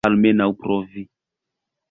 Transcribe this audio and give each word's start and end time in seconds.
Almenaŭ 0.09 0.47
provi. 0.63 1.05